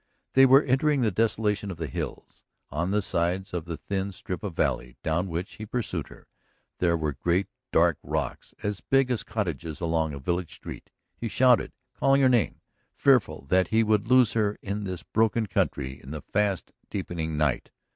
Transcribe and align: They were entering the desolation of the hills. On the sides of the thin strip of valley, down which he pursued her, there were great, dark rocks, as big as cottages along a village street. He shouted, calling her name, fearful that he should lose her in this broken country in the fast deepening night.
They 0.33 0.47
were 0.47 0.63
entering 0.63 1.01
the 1.01 1.11
desolation 1.11 1.69
of 1.69 1.77
the 1.77 1.85
hills. 1.85 2.43
On 2.71 2.89
the 2.89 3.03
sides 3.03 3.53
of 3.53 3.65
the 3.65 3.77
thin 3.77 4.11
strip 4.13 4.41
of 4.41 4.55
valley, 4.55 4.97
down 5.03 5.27
which 5.29 5.57
he 5.57 5.65
pursued 5.67 6.07
her, 6.07 6.27
there 6.79 6.97
were 6.97 7.11
great, 7.13 7.45
dark 7.71 7.99
rocks, 8.01 8.55
as 8.63 8.81
big 8.81 9.11
as 9.11 9.21
cottages 9.21 9.79
along 9.79 10.15
a 10.15 10.19
village 10.19 10.55
street. 10.55 10.89
He 11.15 11.27
shouted, 11.27 11.71
calling 11.93 12.23
her 12.23 12.29
name, 12.29 12.61
fearful 12.95 13.45
that 13.49 13.67
he 13.67 13.81
should 13.85 14.07
lose 14.07 14.33
her 14.33 14.57
in 14.63 14.85
this 14.85 15.03
broken 15.03 15.45
country 15.45 16.01
in 16.01 16.09
the 16.09 16.23
fast 16.23 16.71
deepening 16.89 17.37
night. 17.37 17.69